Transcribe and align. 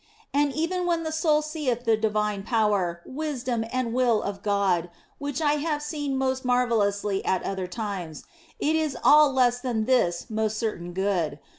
And 0.33 0.51
even 0.53 0.87
when 0.87 1.03
the 1.03 1.11
soul 1.11 1.43
seeth 1.43 1.85
the 1.85 1.95
divine 1.95 2.41
power, 2.41 3.03
wisdom, 3.05 3.63
and 3.71 3.93
will 3.93 4.19
of 4.23 4.41
God 4.41 4.89
(which 5.19 5.39
I 5.43 5.57
have 5.57 5.83
seen 5.83 6.17
most 6.17 6.43
marvellously 6.43 7.23
at 7.23 7.43
other 7.43 7.67
times), 7.67 8.23
it 8.59 8.75
is 8.75 8.97
all 9.03 9.31
less 9.31 9.59
than 9.59 9.85
this 9.85 10.25
most 10.27 10.57
certain 10.57 10.93
Good. 10.93 11.37